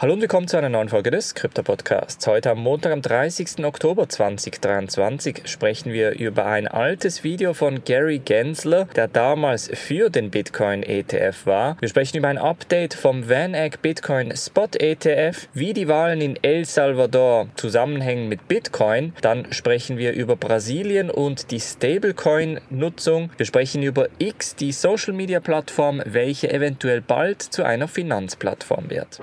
Hallo 0.00 0.14
und 0.14 0.22
willkommen 0.22 0.48
zu 0.48 0.56
einer 0.56 0.70
neuen 0.70 0.88
Folge 0.88 1.10
des 1.10 1.34
Krypto 1.34 1.62
Podcasts. 1.62 2.26
Heute 2.26 2.52
am 2.52 2.62
Montag, 2.62 2.90
am 2.90 3.02
30. 3.02 3.62
Oktober 3.66 4.08
2023 4.08 5.42
sprechen 5.44 5.92
wir 5.92 6.18
über 6.18 6.46
ein 6.46 6.66
altes 6.66 7.22
Video 7.22 7.52
von 7.52 7.84
Gary 7.84 8.18
Gensler, 8.18 8.86
der 8.96 9.08
damals 9.08 9.68
für 9.74 10.08
den 10.08 10.30
Bitcoin 10.30 10.82
ETF 10.84 11.44
war. 11.44 11.76
Wir 11.80 11.90
sprechen 11.90 12.16
über 12.16 12.28
ein 12.28 12.38
Update 12.38 12.94
vom 12.94 13.28
VanEck 13.28 13.82
Bitcoin 13.82 14.34
Spot 14.34 14.68
ETF, 14.72 15.48
wie 15.52 15.74
die 15.74 15.86
Wahlen 15.86 16.22
in 16.22 16.38
El 16.40 16.64
Salvador 16.64 17.48
zusammenhängen 17.56 18.30
mit 18.30 18.48
Bitcoin. 18.48 19.12
Dann 19.20 19.52
sprechen 19.52 19.98
wir 19.98 20.14
über 20.14 20.34
Brasilien 20.34 21.10
und 21.10 21.50
die 21.50 21.60
Stablecoin-Nutzung. 21.60 23.32
Wir 23.36 23.44
sprechen 23.44 23.82
über 23.82 24.08
X, 24.16 24.56
die 24.56 24.72
Social 24.72 25.12
Media 25.12 25.40
Plattform, 25.40 26.00
welche 26.06 26.50
eventuell 26.50 27.02
bald 27.02 27.42
zu 27.42 27.64
einer 27.64 27.86
Finanzplattform 27.86 28.88
wird. 28.88 29.20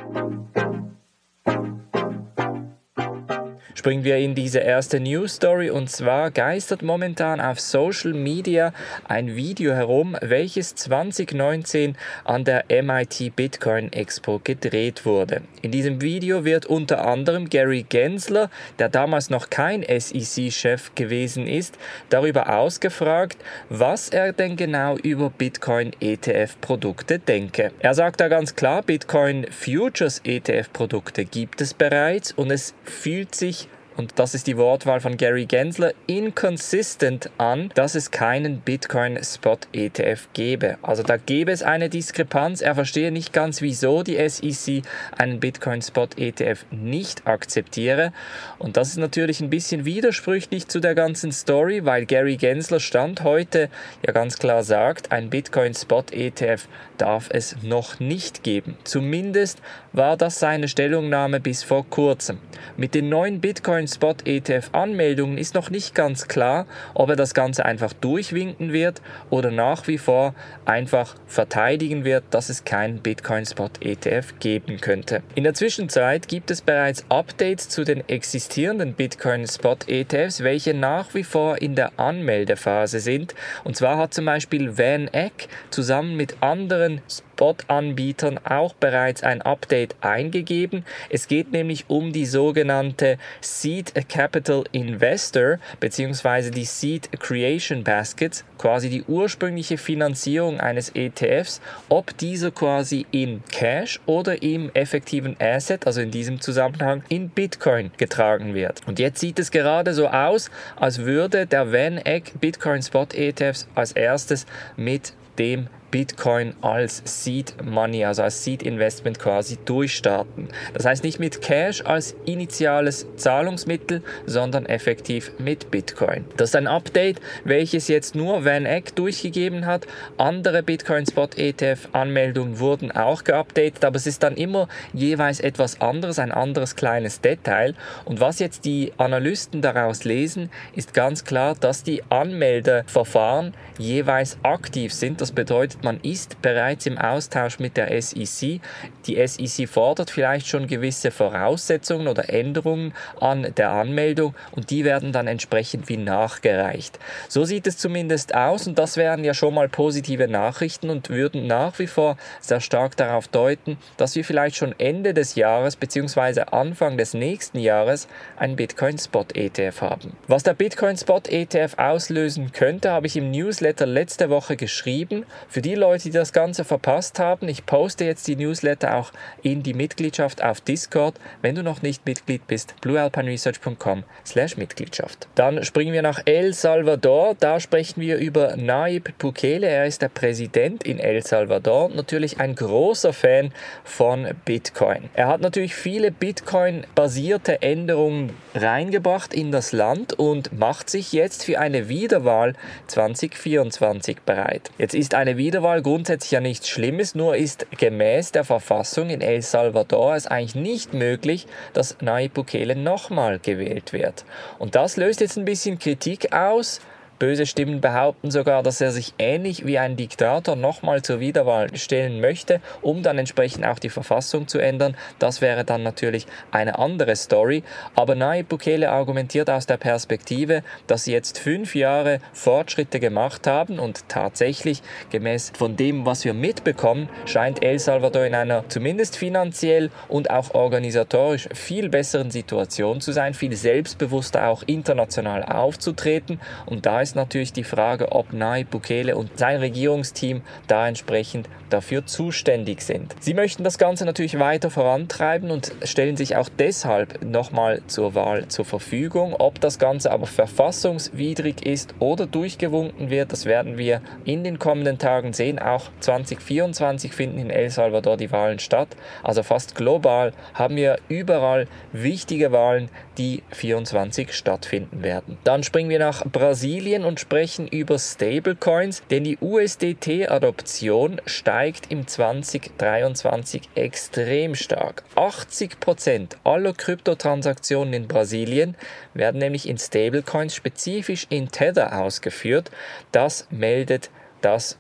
Springen 3.87 4.03
wir 4.03 4.17
in 4.17 4.35
diese 4.35 4.59
erste 4.59 4.99
News 4.99 5.35
Story 5.35 5.69
und 5.69 5.89
zwar 5.89 6.29
geistert 6.29 6.81
momentan 6.81 7.39
auf 7.39 7.61
Social 7.61 8.11
Media 8.11 8.73
ein 9.07 9.37
Video 9.37 9.73
herum, 9.73 10.17
welches 10.19 10.75
2019 10.75 11.95
an 12.25 12.43
der 12.43 12.65
MIT 12.67 13.33
Bitcoin 13.37 13.93
Expo 13.93 14.41
gedreht 14.43 15.05
wurde. 15.05 15.41
In 15.61 15.71
diesem 15.71 16.01
Video 16.01 16.43
wird 16.43 16.65
unter 16.65 17.07
anderem 17.07 17.47
Gary 17.47 17.85
Gensler, 17.87 18.49
der 18.77 18.89
damals 18.89 19.29
noch 19.29 19.49
kein 19.49 19.83
SEC-Chef 19.83 20.93
gewesen 20.95 21.47
ist, 21.47 21.77
darüber 22.09 22.57
ausgefragt, 22.57 23.37
was 23.69 24.09
er 24.09 24.33
denn 24.33 24.57
genau 24.57 24.97
über 24.97 25.29
Bitcoin 25.29 25.93
ETF-Produkte 26.01 27.19
denke. 27.19 27.71
Er 27.79 27.93
sagt 27.93 28.19
da 28.19 28.27
ganz 28.27 28.53
klar, 28.53 28.81
Bitcoin 28.81 29.47
Futures 29.49 30.19
ETF-Produkte 30.25 31.23
gibt 31.23 31.61
es 31.61 31.73
bereits 31.73 32.33
und 32.33 32.51
es 32.51 32.73
fühlt 32.83 33.33
sich 33.33 33.69
und 33.97 34.19
das 34.19 34.35
ist 34.35 34.45
die 34.45 34.57
Wortwahl 34.57 34.99
von 34.99 35.17
Gary 35.17 35.45
Gensler, 35.45 35.91
inconsistent 36.05 37.31
an, 37.39 37.71
dass 37.73 37.95
es 37.95 38.11
keinen 38.11 38.59
Bitcoin 38.59 39.19
Spot 39.23 39.57
ETF 39.73 40.29
gäbe. 40.33 40.77
Also 40.83 41.01
da 41.01 41.17
gäbe 41.17 41.51
es 41.51 41.63
eine 41.63 41.89
Diskrepanz. 41.89 42.61
Er 42.61 42.75
verstehe 42.75 43.11
nicht 43.11 43.33
ganz, 43.33 43.61
wieso 43.61 44.03
die 44.03 44.17
SEC 44.29 44.83
einen 45.17 45.39
Bitcoin 45.39 45.81
Spot 45.81 46.07
ETF 46.15 46.65
nicht 46.69 47.25
akzeptiere. 47.25 48.13
Und 48.59 48.77
das 48.77 48.89
ist 48.89 48.97
natürlich 48.97 49.41
ein 49.41 49.49
bisschen 49.49 49.83
widersprüchlich 49.85 50.67
zu 50.67 50.79
der 50.79 50.93
ganzen 50.93 51.31
Story, 51.31 51.83
weil 51.83 52.05
Gary 52.05 52.37
Gensler 52.37 52.79
Stand 52.79 53.23
heute 53.23 53.69
ja 54.05 54.13
ganz 54.13 54.37
klar 54.37 54.63
sagt, 54.63 55.11
ein 55.11 55.31
Bitcoin 55.31 55.73
Spot 55.73 56.03
ETF 56.11 56.67
darf 56.99 57.29
es 57.31 57.55
noch 57.63 57.99
nicht 57.99 58.43
geben. 58.43 58.77
Zumindest 58.83 59.59
war 59.91 60.17
das 60.17 60.39
seine 60.39 60.67
Stellungnahme 60.67 61.39
bis 61.39 61.63
vor 61.63 61.85
kurzem. 61.89 62.37
Mit 62.75 62.93
den 62.93 63.09
neuen 63.09 63.41
Bitcoin 63.41 63.86
Spot 63.87 64.15
ETF 64.25 64.69
Anmeldungen 64.71 65.37
ist 65.37 65.55
noch 65.55 65.69
nicht 65.69 65.95
ganz 65.95 66.27
klar, 66.27 66.65
ob 66.93 67.09
er 67.09 67.15
das 67.15 67.33
Ganze 67.33 67.65
einfach 67.65 67.93
durchwinken 67.93 68.73
wird 68.73 69.01
oder 69.29 69.51
nach 69.51 69.87
wie 69.87 69.97
vor 69.97 70.35
einfach 70.65 71.15
verteidigen 71.25 72.03
wird, 72.03 72.23
dass 72.31 72.49
es 72.49 72.65
keinen 72.65 72.99
Bitcoin 72.99 73.45
Spot 73.45 73.69
ETF 73.79 74.39
geben 74.39 74.79
könnte. 74.81 75.23
In 75.35 75.43
der 75.43 75.53
Zwischenzeit 75.53 76.27
gibt 76.27 76.51
es 76.51 76.61
bereits 76.61 77.05
Updates 77.09 77.69
zu 77.69 77.83
den 77.83 78.07
existierenden 78.07 78.93
Bitcoin 78.93 79.47
Spot 79.47 79.77
ETFs, 79.87 80.43
welche 80.43 80.73
nach 80.73 81.13
wie 81.13 81.23
vor 81.23 81.61
in 81.61 81.75
der 81.75 81.99
Anmeldephase 81.99 82.99
sind. 82.99 83.35
Und 83.63 83.75
zwar 83.75 83.97
hat 83.97 84.13
zum 84.13 84.25
Beispiel 84.25 84.77
Van 84.77 85.07
Eck 85.09 85.47
zusammen 85.69 86.15
mit 86.15 86.37
anderen 86.41 87.01
Spot-Anbietern 87.37 88.39
auch 88.43 88.73
bereits 88.73 89.21
ein 89.21 89.43
Update 89.43 89.95
eingegeben. 90.01 90.83
Es 91.09 91.27
geht 91.27 91.51
nämlich 91.51 91.85
um 91.87 92.11
die 92.11 92.25
sogenannte 92.25 93.19
Seed 93.41 93.93
Capital 94.09 94.63
Investor 94.71 95.59
bzw. 95.79 96.49
die 96.49 96.65
Seed 96.65 97.11
Creation 97.19 97.83
Baskets, 97.83 98.43
quasi 98.57 98.89
die 98.89 99.03
ursprüngliche 99.03 99.77
Finanzierung 99.77 100.59
eines 100.59 100.89
ETFs, 100.95 101.61
ob 101.89 102.17
dieser 102.17 102.49
quasi 102.49 103.05
in 103.11 103.43
Cash 103.51 103.99
oder 104.07 104.41
im 104.41 104.71
effektiven 104.73 105.35
Asset, 105.39 105.85
also 105.85 106.01
in 106.01 106.09
diesem 106.09 106.41
Zusammenhang 106.41 107.03
in 107.07 107.29
Bitcoin 107.29 107.91
getragen 107.97 108.55
wird. 108.55 108.81
Und 108.87 108.97
jetzt 108.97 109.19
sieht 109.19 109.37
es 109.37 109.51
gerade 109.51 109.93
so 109.93 110.07
aus, 110.07 110.49
als 110.75 110.99
würde 110.99 111.45
der 111.45 111.71
Van 111.71 111.99
Eck 111.99 112.33
Bitcoin 112.39 112.81
Spot 112.81 113.07
ETFs 113.13 113.67
als 113.75 113.91
erstes 113.91 114.47
mit 114.75 115.13
dem 115.37 115.67
Bitcoin 115.91 116.53
als 116.61 117.01
Seed 117.05 117.55
Money, 117.63 118.05
also 118.05 118.23
als 118.23 118.43
Seed 118.43 118.63
Investment 118.63 119.19
quasi 119.19 119.57
durchstarten. 119.65 120.49
Das 120.73 120.85
heißt 120.85 121.03
nicht 121.03 121.19
mit 121.19 121.41
Cash 121.41 121.83
als 121.85 122.15
initiales 122.25 123.07
Zahlungsmittel, 123.15 124.03
sondern 124.25 124.65
effektiv 124.65 125.31
mit 125.37 125.71
Bitcoin. 125.71 126.25
Das 126.35 126.49
ist 126.49 126.55
ein 126.55 126.67
Update, 126.67 127.19
welches 127.45 127.87
jetzt 127.87 128.15
nur 128.15 128.45
Van 128.45 128.65
Eck 128.65 128.95
durchgegeben 128.95 129.65
hat. 129.65 129.87
Andere 130.17 130.63
Bitcoin 130.63 131.05
Spot 131.05 131.29
ETF 131.35 131.89
Anmeldungen 131.93 132.59
wurden 132.59 132.91
auch 132.91 133.23
geupdatet, 133.23 133.85
aber 133.85 133.95
es 133.95 134.07
ist 134.07 134.23
dann 134.23 134.35
immer 134.35 134.67
jeweils 134.93 135.39
etwas 135.39 135.81
anderes, 135.81 136.19
ein 136.19 136.31
anderes 136.31 136.75
kleines 136.75 137.21
Detail. 137.21 137.75
Und 138.05 138.19
was 138.19 138.39
jetzt 138.39 138.65
die 138.65 138.91
Analysten 138.97 139.61
daraus 139.61 140.03
lesen, 140.03 140.49
ist 140.75 140.93
ganz 140.93 141.23
klar, 141.23 141.55
dass 141.59 141.83
die 141.83 142.03
Anmeldeverfahren 142.09 143.53
jeweils 143.77 144.37
aktiv 144.43 144.93
sind. 144.93 145.21
Das 145.21 145.31
bedeutet, 145.31 145.83
man 145.87 146.01
ist 146.01 146.41
bereits 146.41 146.85
im 146.85 146.97
Austausch 146.97 147.59
mit 147.59 147.77
der 147.77 148.01
SEC. 148.01 148.59
Die 149.05 149.25
SEC 149.25 149.69
fordert 149.69 150.09
vielleicht 150.09 150.45
schon 150.45 150.67
gewisse 150.67 151.11
Voraussetzungen 151.11 152.09
oder 152.09 152.29
Änderungen 152.29 152.93
an 153.21 153.53
der 153.55 153.69
Anmeldung 153.69 154.35
und 154.51 154.69
die 154.69 154.83
werden 154.83 155.13
dann 155.13 155.27
entsprechend 155.27 155.87
wie 155.87 155.95
nachgereicht. 155.95 156.99
So 157.29 157.45
sieht 157.45 157.67
es 157.67 157.77
zumindest 157.77 158.35
aus 158.35 158.67
und 158.67 158.77
das 158.77 158.97
wären 158.97 159.23
ja 159.23 159.33
schon 159.33 159.53
mal 159.53 159.69
positive 159.69 160.27
Nachrichten 160.27 160.89
und 160.89 161.09
würden 161.09 161.47
nach 161.47 161.79
wie 161.79 161.87
vor 161.87 162.17
sehr 162.41 162.59
stark 162.59 162.97
darauf 162.97 163.29
deuten, 163.29 163.77
dass 163.95 164.13
wir 164.17 164.25
vielleicht 164.25 164.57
schon 164.57 164.75
Ende 164.77 165.13
des 165.13 165.35
Jahres 165.35 165.77
bzw. 165.77 166.41
Anfang 166.51 166.97
des 166.97 167.13
nächsten 167.13 167.59
Jahres 167.59 168.09
einen 168.35 168.57
Bitcoin 168.57 168.97
Spot 168.97 169.25
ETF 169.33 169.79
haben. 169.79 170.17
Was 170.27 170.43
der 170.43 170.53
Bitcoin 170.53 170.97
Spot 170.97 171.21
ETF 171.29 171.75
auslösen 171.77 172.51
könnte, 172.51 172.91
habe 172.91 173.07
ich 173.07 173.15
im 173.15 173.31
Newsletter 173.31 173.85
letzte 173.85 174.29
Woche 174.29 174.57
geschrieben. 174.57 175.25
Für 175.47 175.61
die 175.67 175.75
Leute, 175.75 176.05
die 176.05 176.11
das 176.11 176.31
Ganze 176.31 176.63
verpasst 176.63 177.19
haben, 177.19 177.49
ich 177.49 177.65
poste 177.65 178.05
jetzt 178.05 178.25
die 178.29 178.37
Newsletter 178.37 178.95
auch 178.95 179.11
in 179.43 179.63
die 179.63 179.73
Mitgliedschaft 179.73 180.41
auf 180.41 180.61
Discord. 180.61 181.15
Wenn 181.41 181.55
du 181.55 181.61
noch 181.61 181.81
nicht 181.81 182.05
Mitglied 182.05 182.47
bist, 182.47 182.79
bluealpineresearch.com 182.79 184.05
slash 184.25 184.55
Mitgliedschaft. 184.55 185.27
Dann 185.35 185.65
springen 185.65 185.91
wir 185.91 186.03
nach 186.03 186.21
El 186.23 186.53
Salvador. 186.53 187.35
Da 187.37 187.59
sprechen 187.59 187.99
wir 187.99 188.15
über 188.15 188.55
Naib 188.55 189.17
Bukele. 189.17 189.67
Er 189.67 189.85
ist 189.85 190.01
der 190.01 190.07
Präsident 190.07 190.85
in 190.85 190.99
El 190.99 191.21
Salvador. 191.21 191.89
Natürlich 191.89 192.39
ein 192.39 192.55
großer 192.55 193.11
Fan 193.11 193.51
von 193.83 194.25
Bitcoin. 194.45 195.09
Er 195.15 195.27
hat 195.27 195.41
natürlich 195.41 195.75
viele 195.75 196.11
Bitcoin-basierte 196.11 197.61
Änderungen 197.61 198.31
reingebracht 198.55 199.33
in 199.33 199.51
das 199.51 199.73
Land 199.73 200.13
und 200.13 200.57
macht 200.57 200.89
sich 200.89 201.11
jetzt 201.11 201.43
für 201.43 201.59
eine 201.59 201.89
Wiederwahl 201.89 202.53
2024 202.87 204.21
bereit. 204.21 204.71
Jetzt 204.77 204.95
ist 204.95 205.13
eine 205.13 205.35
Wiederwahl 205.35 205.56
Wiederwahl 205.57 205.81
grundsätzlich 205.81 206.29
ja 206.29 206.39
nichts 206.39 206.69
Schlimmes, 206.69 207.15
nur 207.15 207.35
ist 207.35 207.65
gemäß 207.79 208.31
der 208.31 208.43
Verfassung 208.43 209.09
in 209.09 209.21
El 209.21 209.41
Salvador 209.41 210.13
es 210.13 210.27
eigentlich 210.27 210.53
nicht 210.53 210.93
möglich, 210.93 211.47
dass 211.73 211.97
Nayib 211.99 212.35
Bukele 212.35 212.75
nochmal 212.75 213.39
gewählt 213.39 213.91
wird. 213.91 214.23
Und 214.59 214.75
das 214.75 214.97
löst 214.97 215.19
jetzt 215.19 215.35
ein 215.35 215.45
bisschen 215.45 215.79
Kritik 215.79 216.31
aus 216.31 216.79
Böse 217.19 217.45
Stimmen 217.45 217.81
behaupten 217.81 218.29
sogar, 218.29 218.61
dass 218.61 218.81
er 218.81 218.91
sich 218.91 219.13
ähnlich 219.17 219.65
wie 219.65 219.79
ein 219.79 219.95
Diktator 219.95 220.55
nochmal 220.55 221.01
zur 221.01 221.19
Wiederwahl 221.19 221.75
stellen 221.75 222.21
möchte, 222.21 222.61
um 222.81 223.01
dann 223.01 223.17
entsprechend 223.17 223.65
auch 223.65 223.79
die 223.79 223.89
Verfassung 223.89 224.47
zu 224.47 224.59
ändern. 224.59 224.95
Das 225.19 225.41
wäre 225.41 225.65
dann 225.65 225.83
natürlich 225.83 226.27
eine 226.51 226.77
andere 226.77 227.15
Story. 227.15 227.63
Aber 227.95 228.15
Nayib 228.15 228.49
Bukele 228.49 228.91
argumentiert 228.91 229.49
aus 229.49 229.65
der 229.65 229.77
Perspektive, 229.77 230.63
dass 230.85 231.05
sie 231.05 231.13
jetzt 231.13 231.39
fünf 231.39 231.75
Jahre 231.75 232.19
Fortschritte 232.33 232.99
gemacht 232.99 233.47
haben 233.47 233.79
und 233.79 234.07
tatsächlich 234.09 234.81
gemäß 235.09 235.51
von 235.57 235.75
dem, 235.75 236.05
was 236.05 236.23
wir 236.23 236.33
mitbekommen, 236.33 237.09
scheint 237.25 237.63
El 237.63 237.79
Salvador 237.79 238.25
in 238.25 238.35
einer 238.35 238.67
zumindest 238.69 239.17
finanziell 239.17 239.89
und 240.07 240.29
auch 240.29 240.53
organisatorisch 240.53 241.49
viel 241.53 241.89
besseren 241.89 242.31
Situation 242.31 243.01
zu 243.01 243.11
sein, 243.11 243.33
viel 243.33 243.55
selbstbewusster 243.55 244.47
auch 244.47 244.63
international 244.65 245.43
aufzutreten. 245.43 246.39
Und 246.65 246.85
da 246.85 247.01
ist 247.01 247.06
natürlich 247.15 247.53
die 247.53 247.63
Frage, 247.63 248.11
ob 248.11 248.33
Nayib 248.33 248.71
Bukele 248.71 249.15
und 249.15 249.37
sein 249.37 249.57
Regierungsteam 249.57 250.41
da 250.67 250.87
entsprechend 250.87 251.49
dafür 251.69 252.05
zuständig 252.05 252.81
sind. 252.81 253.15
Sie 253.19 253.33
möchten 253.33 253.63
das 253.63 253.77
Ganze 253.77 254.05
natürlich 254.05 254.39
weiter 254.39 254.69
vorantreiben 254.69 255.51
und 255.51 255.73
stellen 255.83 256.17
sich 256.17 256.35
auch 256.35 256.49
deshalb 256.49 257.23
nochmal 257.23 257.81
zur 257.87 258.15
Wahl 258.15 258.47
zur 258.47 258.65
Verfügung. 258.65 259.35
Ob 259.37 259.59
das 259.59 259.79
Ganze 259.79 260.11
aber 260.11 260.27
verfassungswidrig 260.27 261.65
ist 261.65 261.93
oder 261.99 262.25
durchgewunken 262.25 263.09
wird, 263.09 263.31
das 263.31 263.45
werden 263.45 263.77
wir 263.77 264.01
in 264.25 264.43
den 264.43 264.59
kommenden 264.59 264.97
Tagen 264.97 265.33
sehen. 265.33 265.59
Auch 265.59 265.89
2024 265.99 267.11
finden 267.11 267.39
in 267.39 267.49
El 267.49 267.69
Salvador 267.69 268.17
die 268.17 268.31
Wahlen 268.31 268.59
statt. 268.59 268.89
Also 269.23 269.43
fast 269.43 269.75
global 269.75 270.33
haben 270.53 270.75
wir 270.75 270.97
überall 271.09 271.67
wichtige 271.91 272.51
Wahlen, 272.51 272.89
die 273.17 273.43
24 273.51 274.33
stattfinden 274.33 275.03
werden. 275.03 275.37
Dann 275.43 275.63
springen 275.63 275.89
wir 275.89 275.99
nach 275.99 276.23
Brasilien 276.25 276.96
und 277.05 277.19
sprechen 277.19 277.67
über 277.67 277.99
Stablecoins, 277.99 279.03
denn 279.09 279.23
die 279.23 279.37
USDT-Adoption 279.39 281.21
steigt 281.25 281.91
im 281.91 282.07
2023 282.07 283.69
extrem 283.75 284.55
stark. 284.55 285.03
80% 285.15 286.37
aller 286.43 286.73
Kryptotransaktionen 286.73 287.93
in 287.93 288.07
Brasilien 288.07 288.75
werden 289.13 289.39
nämlich 289.39 289.67
in 289.67 289.77
Stablecoins, 289.77 290.55
spezifisch 290.55 291.27
in 291.29 291.49
Tether 291.49 291.99
ausgeführt. 291.99 292.71
Das 293.11 293.47
meldet 293.49 294.09
das 294.41 294.77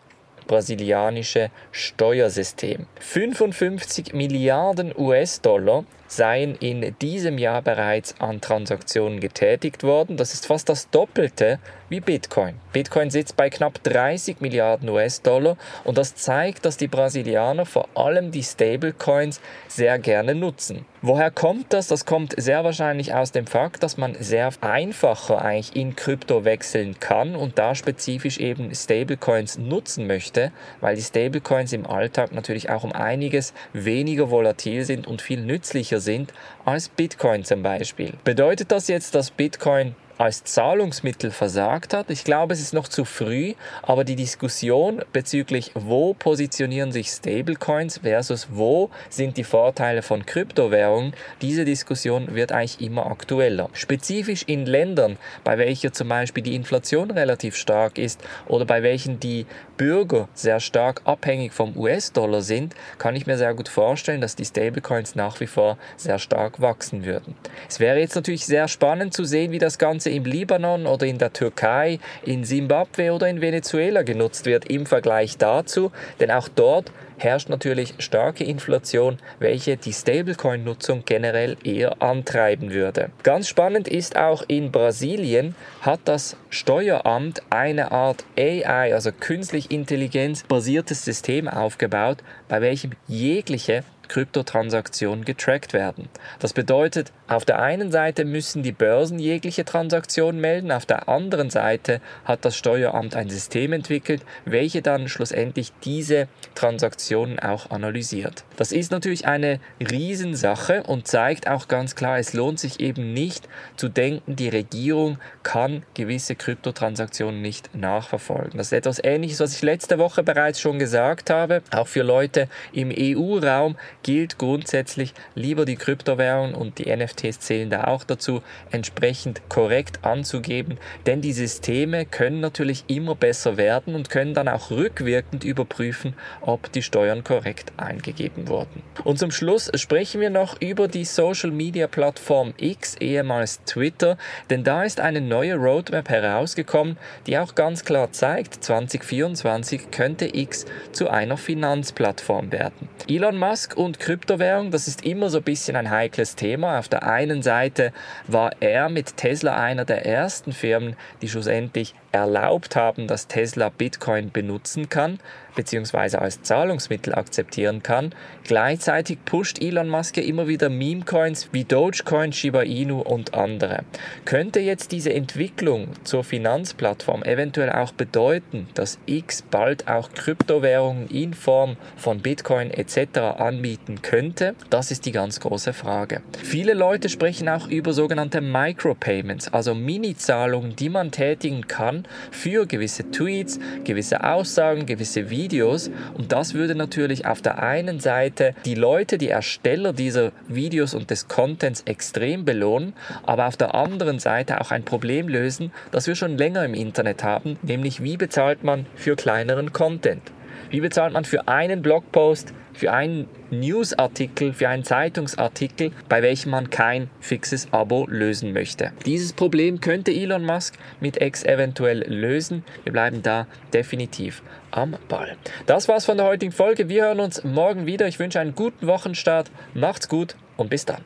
brasilianische 0.47 1.51
Steuersystem. 1.71 2.87
55 2.99 4.13
Milliarden 4.13 4.93
US-Dollar 4.97 5.85
seien 6.07 6.55
in 6.55 6.95
diesem 6.99 7.37
Jahr 7.37 7.61
bereits 7.61 8.15
an 8.19 8.41
Transaktionen 8.41 9.19
getätigt 9.19 9.83
worden. 9.83 10.17
Das 10.17 10.33
ist 10.33 10.47
fast 10.47 10.69
das 10.69 10.89
Doppelte 10.89 11.59
wie 11.89 11.99
Bitcoin. 11.99 12.55
Bitcoin 12.73 13.09
sitzt 13.09 13.37
bei 13.37 13.49
knapp 13.49 13.81
30 13.83 14.41
Milliarden 14.41 14.89
US-Dollar 14.89 15.57
und 15.83 15.97
das 15.97 16.15
zeigt, 16.15 16.65
dass 16.65 16.77
die 16.77 16.87
Brasilianer 16.87 17.65
vor 17.65 17.87
allem 17.95 18.31
die 18.31 18.43
Stablecoins 18.43 19.41
sehr 19.67 19.97
gerne 19.99 20.35
nutzen. 20.35 20.85
Woher 21.01 21.31
kommt 21.31 21.73
das? 21.73 21.87
Das 21.87 22.05
kommt 22.05 22.33
sehr 22.37 22.63
wahrscheinlich 22.63 23.13
aus 23.13 23.31
dem 23.31 23.45
Fakt, 23.47 23.83
dass 23.83 23.97
man 23.97 24.15
sehr 24.19 24.49
einfacher 24.61 25.41
eigentlich 25.41 25.75
in 25.75 25.95
Krypto 25.95 26.43
wechseln 26.43 26.99
kann 26.99 27.35
und 27.35 27.57
da 27.59 27.75
spezifisch 27.75 28.39
eben 28.39 28.73
Stablecoins 28.73 29.57
nutzen 29.57 30.07
möchte, 30.07 30.51
weil 30.81 30.95
die 30.95 31.03
Stablecoins 31.03 31.71
im 31.71 31.85
Alltag 31.85 32.33
natürlich 32.33 32.69
auch 32.69 32.83
um 32.83 32.91
einiges 32.91 33.53
weniger 33.73 34.31
volatil 34.31 34.83
sind 34.83 35.07
und 35.07 35.21
viel 35.21 35.39
nützlicher 35.39 35.96
sind 35.99 36.33
als 36.65 36.89
Bitcoin 36.89 37.43
zum 37.43 37.63
Beispiel. 37.63 38.13
Bedeutet 38.23 38.71
das 38.71 38.87
jetzt, 38.87 39.15
dass 39.15 39.31
Bitcoin 39.31 39.95
als 40.17 40.43
Zahlungsmittel 40.43 41.31
versagt 41.31 41.93
hat. 41.93 42.09
Ich 42.09 42.23
glaube, 42.23 42.53
es 42.53 42.61
ist 42.61 42.73
noch 42.73 42.87
zu 42.87 43.05
früh, 43.05 43.53
aber 43.81 44.03
die 44.03 44.15
Diskussion 44.15 45.03
bezüglich, 45.13 45.71
wo 45.75 46.13
positionieren 46.13 46.91
sich 46.91 47.09
Stablecoins 47.09 47.99
versus 47.99 48.47
wo 48.51 48.89
sind 49.09 49.37
die 49.37 49.43
Vorteile 49.43 50.01
von 50.01 50.25
Kryptowährungen, 50.25 51.13
diese 51.41 51.65
Diskussion 51.65 52.35
wird 52.35 52.51
eigentlich 52.51 52.81
immer 52.81 53.07
aktueller. 53.07 53.69
Spezifisch 53.73 54.43
in 54.47 54.65
Ländern, 54.65 55.17
bei 55.43 55.57
welchen 55.57 55.93
zum 55.93 56.09
Beispiel 56.09 56.43
die 56.43 56.55
Inflation 56.55 57.11
relativ 57.11 57.55
stark 57.55 57.97
ist 57.97 58.21
oder 58.47 58.65
bei 58.65 58.83
welchen 58.83 59.19
die 59.19 59.45
Bürger 59.77 60.27
sehr 60.33 60.59
stark 60.59 61.01
abhängig 61.05 61.53
vom 61.53 61.77
US-Dollar 61.77 62.41
sind, 62.41 62.75
kann 62.97 63.15
ich 63.15 63.27
mir 63.27 63.37
sehr 63.37 63.53
gut 63.53 63.69
vorstellen, 63.69 64.21
dass 64.21 64.35
die 64.35 64.45
Stablecoins 64.45 65.15
nach 65.15 65.39
wie 65.39 65.47
vor 65.47 65.77
sehr 65.95 66.17
stark 66.19 66.59
wachsen 66.61 67.05
würden. 67.05 67.35
Es 67.69 67.79
wäre 67.79 67.99
jetzt 67.99 68.15
natürlich 68.15 68.45
sehr 68.45 68.67
spannend 68.67 69.13
zu 69.13 69.23
sehen, 69.23 69.51
wie 69.51 69.59
das 69.59 69.77
Ganze 69.77 70.06
im 70.09 70.25
Libanon 70.25 70.85
oder 70.85 71.05
in 71.05 71.17
der 71.17 71.33
Türkei, 71.33 71.99
in 72.23 72.43
Simbabwe 72.43 73.11
oder 73.11 73.27
in 73.27 73.41
Venezuela 73.41 74.03
genutzt 74.03 74.45
wird 74.45 74.69
im 74.69 74.85
Vergleich 74.85 75.37
dazu, 75.37 75.91
denn 76.19 76.31
auch 76.31 76.47
dort 76.47 76.91
herrscht 77.17 77.49
natürlich 77.49 77.95
starke 77.97 78.43
Inflation, 78.43 79.17
welche 79.39 79.75
die 79.77 79.93
Stablecoin-Nutzung 79.93 81.03
generell 81.05 81.57
eher 81.63 82.01
antreiben 82.01 82.71
würde. 82.71 83.09
Ganz 83.23 83.47
spannend 83.47 83.87
ist 83.87 84.17
auch 84.17 84.43
in 84.47 84.71
Brasilien 84.71 85.55
hat 85.81 86.01
das 86.05 86.37
Steueramt 86.49 87.41
eine 87.49 87.91
Art 87.91 88.23
AI, 88.37 88.93
also 88.93 89.11
künstlich 89.11 89.71
Intelligenz 89.71 90.43
basiertes 90.43 91.03
System 91.03 91.47
aufgebaut, 91.47 92.19
bei 92.47 92.61
welchem 92.61 92.91
jegliche 93.07 93.83
Kryptotransaktionen 94.07 95.25
getrackt 95.25 95.73
werden. 95.73 96.09
Das 96.39 96.53
bedeutet, 96.53 97.11
auf 97.27 97.45
der 97.45 97.59
einen 97.59 97.91
Seite 97.91 98.25
müssen 98.25 98.63
die 98.63 98.71
Börsen 98.71 99.19
jegliche 99.19 99.65
Transaktionen 99.65 100.39
melden, 100.39 100.71
auf 100.71 100.85
der 100.85 101.09
anderen 101.09 101.49
Seite 101.49 102.01
hat 102.25 102.45
das 102.45 102.55
Steueramt 102.55 103.15
ein 103.15 103.29
System 103.29 103.73
entwickelt, 103.73 104.23
welche 104.45 104.81
dann 104.81 105.07
schlussendlich 105.07 105.71
diese 105.83 106.27
Transaktionen 106.55 107.39
auch 107.39 107.69
analysiert. 107.71 108.45
Das 108.55 108.71
ist 108.71 108.91
natürlich 108.91 109.27
eine 109.27 109.59
Riesensache 109.79 110.83
und 110.83 111.07
zeigt 111.07 111.47
auch 111.47 111.67
ganz 111.67 111.95
klar, 111.95 112.17
es 112.17 112.33
lohnt 112.33 112.59
sich 112.59 112.79
eben 112.79 113.13
nicht 113.13 113.47
zu 113.75 113.89
denken, 113.89 114.35
die 114.35 114.49
Regierung 114.49 115.19
kann 115.43 115.83
gewisse 115.93 116.35
Kryptotransaktionen 116.35 117.41
nicht 117.41 117.75
nachverfolgen. 117.75 118.57
Das 118.57 118.67
ist 118.67 118.73
etwas 118.73 119.03
Ähnliches, 119.03 119.39
was 119.39 119.55
ich 119.55 119.61
letzte 119.61 119.99
Woche 119.99 120.23
bereits 120.23 120.59
schon 120.59 120.79
gesagt 120.79 121.29
habe. 121.29 121.61
Auch 121.71 121.87
für 121.87 122.03
Leute 122.03 122.47
im 122.71 122.91
EU-Raum 122.95 123.77
gilt 124.07 124.37
grundsätzlich 124.37 125.13
lieber 125.35 125.65
die 125.65 125.75
Kryptowährung 125.75 126.53
und 126.53 126.77
die 126.77 126.95
NFTs 126.95 127.41
zählen 127.41 127.69
da 127.69 127.87
auch 127.87 128.05
dazu, 128.05 128.41
entsprechend 128.71 129.41
korrekt 129.49 130.05
anzugeben, 130.05 130.77
denn 131.05 131.19
die 131.19 131.33
Systeme 131.33 132.05
können 132.05 132.39
natürlich 132.39 132.85
immer 132.87 133.15
besser 133.15 133.57
werden 133.57 133.95
und 133.95 134.09
können 134.09 134.33
dann 134.33 134.47
auch 134.47 134.71
rückwirkend 134.71 135.43
überprüfen, 135.43 136.13
ob 136.39 136.71
die 136.71 136.83
Steuern 136.83 137.25
korrekt 137.25 137.73
eingegeben 137.75 138.47
wurden. 138.47 138.81
Und 139.03 139.19
zum 139.19 139.29
Schluss 139.29 139.69
sprechen 139.75 140.21
wir 140.21 140.29
noch 140.29 140.61
über 140.61 140.87
die 140.87 141.03
Social 141.03 141.51
Media 141.51 141.87
Plattform 141.87 142.53
X, 142.55 142.95
ehemals 143.01 143.61
Twitter, 143.65 144.17
denn 144.49 144.63
da 144.63 144.83
ist 144.83 145.01
eine 145.01 145.19
neue 145.19 145.55
Roadmap 145.55 146.07
herausgekommen, 146.07 146.95
die 147.25 147.37
auch 147.37 147.55
ganz 147.55 147.83
klar 147.83 148.13
zeigt, 148.13 148.63
2024 148.63 149.91
könnte 149.91 150.33
X 150.33 150.63
zu 150.93 151.09
einer 151.09 151.35
Finanzplattform 151.35 152.53
werden. 152.53 152.87
Elon 153.09 153.37
Musk 153.37 153.75
und 153.75 153.96
Kryptowährung, 153.99 154.71
das 154.71 154.87
ist 154.87 155.05
immer 155.05 155.29
so 155.29 155.39
ein 155.39 155.43
bisschen 155.43 155.75
ein 155.75 155.89
heikles 155.89 156.35
Thema. 156.35 156.79
Auf 156.79 156.87
der 156.87 157.03
einen 157.03 157.41
Seite 157.41 157.93
war 158.27 158.51
er 158.59 158.89
mit 158.89 159.17
Tesla 159.17 159.55
einer 159.55 159.85
der 159.85 160.05
ersten 160.05 160.53
Firmen, 160.53 160.95
die 161.21 161.29
schlussendlich 161.29 161.95
erlaubt 162.11 162.75
haben, 162.75 163.07
dass 163.07 163.27
Tesla 163.27 163.69
Bitcoin 163.69 164.31
benutzen 164.31 164.89
kann 164.89 165.19
bzw. 165.57 166.17
als 166.17 166.41
Zahlungsmittel 166.43 167.13
akzeptieren 167.13 167.83
kann. 167.83 168.15
Gleichzeitig 168.43 169.17
pusht 169.25 169.61
Elon 169.61 169.89
Musk 169.89 170.17
immer 170.17 170.47
wieder 170.47 170.69
Meme-Coins 170.69 171.49
wie 171.51 171.65
Dogecoin, 171.65 172.31
Shiba 172.31 172.61
Inu 172.61 173.01
und 173.01 173.33
andere. 173.33 173.83
Könnte 174.23 174.61
jetzt 174.61 174.93
diese 174.93 175.13
Entwicklung 175.13 175.89
zur 176.03 176.23
Finanzplattform 176.23 177.23
eventuell 177.23 177.71
auch 177.71 177.91
bedeuten, 177.91 178.67
dass 178.75 178.99
X 179.05 179.41
bald 179.41 179.87
auch 179.87 180.11
Kryptowährungen 180.11 181.09
in 181.09 181.33
Form 181.33 181.75
von 181.97 182.19
Bitcoin 182.19 182.71
etc. 182.71 183.17
anbieten 183.37 184.01
könnte? 184.01 184.55
Das 184.69 184.91
ist 184.91 185.05
die 185.05 185.11
ganz 185.11 185.39
große 185.39 185.73
Frage. 185.73 186.21
Viele 186.43 186.73
Leute 186.73 187.09
sprechen 187.09 187.49
auch 187.49 187.67
über 187.67 187.93
sogenannte 187.93 188.41
Micropayments, 188.41 189.51
also 189.51 189.73
Mini-Zahlungen, 189.73 190.75
die 190.75 190.89
man 190.89 191.11
tätigen 191.11 191.67
kann 191.97 192.11
für 192.31 192.65
gewisse 192.65 193.09
Tweets, 193.11 193.59
gewisse 193.83 194.23
Aussagen, 194.23 194.85
gewisse 194.85 195.29
Videos. 195.29 195.89
Und 196.13 196.31
das 196.31 196.53
würde 196.53 196.75
natürlich 196.75 197.25
auf 197.25 197.41
der 197.41 197.61
einen 197.61 197.99
Seite 197.99 198.53
die 198.65 198.75
Leute, 198.75 199.17
die 199.17 199.29
Ersteller 199.29 199.93
dieser 199.93 200.31
Videos 200.47 200.93
und 200.93 201.09
des 201.09 201.27
Contents 201.27 201.81
extrem 201.85 202.45
belohnen, 202.45 202.93
aber 203.23 203.47
auf 203.47 203.57
der 203.57 203.75
anderen 203.75 204.19
Seite 204.19 204.61
auch 204.61 204.71
ein 204.71 204.83
Problem 204.83 205.27
lösen, 205.27 205.71
das 205.91 206.07
wir 206.07 206.15
schon 206.15 206.37
länger 206.37 206.63
im 206.65 206.73
Internet 206.73 207.23
haben, 207.23 207.57
nämlich 207.61 208.03
wie 208.03 208.17
bezahlt 208.17 208.63
man 208.63 208.85
für 208.95 209.15
kleineren 209.15 209.73
Content. 209.73 210.21
Wie 210.69 210.81
bezahlt 210.81 211.13
man 211.13 211.25
für 211.25 211.47
einen 211.47 211.81
Blogpost, 211.81 212.53
für 212.73 212.91
einen 212.91 213.27
Newsartikel, 213.49 214.53
für 214.53 214.69
einen 214.69 214.83
Zeitungsartikel, 214.83 215.91
bei 216.09 216.21
welchem 216.21 216.51
man 216.51 216.69
kein 216.69 217.09
fixes 217.19 217.71
Abo 217.71 218.05
lösen 218.07 218.53
möchte? 218.53 218.91
Dieses 219.05 219.33
Problem 219.33 219.81
könnte 219.81 220.11
Elon 220.11 220.45
Musk 220.45 220.75
mit 220.99 221.21
X 221.21 221.43
eventuell 221.43 221.99
lösen. 222.07 222.63
Wir 222.83 222.93
bleiben 222.93 223.23
da 223.23 223.47
definitiv 223.73 224.41
am 224.71 224.95
Ball. 225.07 225.35
Das 225.65 225.87
war's 225.87 226.05
von 226.05 226.17
der 226.17 226.25
heutigen 226.25 226.51
Folge. 226.51 226.89
Wir 226.89 227.05
hören 227.05 227.19
uns 227.19 227.43
morgen 227.43 227.85
wieder. 227.85 228.07
Ich 228.07 228.19
wünsche 228.19 228.39
einen 228.39 228.55
guten 228.55 228.87
Wochenstart. 228.87 229.49
Macht's 229.73 230.09
gut 230.09 230.35
und 230.57 230.69
bis 230.69 230.85
dann. 230.85 231.01